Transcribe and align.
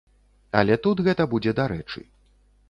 Але 0.61 0.77
тут 0.85 1.03
гэта 1.09 1.27
будзе 1.35 1.55
дарэчы. 1.61 2.05